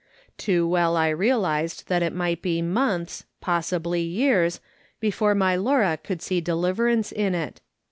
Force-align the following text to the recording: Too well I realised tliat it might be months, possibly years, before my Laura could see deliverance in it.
Too 0.35 0.67
well 0.67 0.97
I 0.97 1.09
realised 1.09 1.87
tliat 1.87 2.01
it 2.01 2.11
might 2.11 2.41
be 2.41 2.59
months, 2.63 3.23
possibly 3.39 4.01
years, 4.01 4.59
before 4.99 5.35
my 5.35 5.55
Laura 5.55 5.95
could 6.03 6.23
see 6.23 6.41
deliverance 6.41 7.11
in 7.11 7.35
it. 7.35 7.61